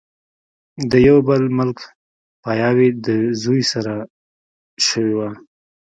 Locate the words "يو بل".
1.07-1.43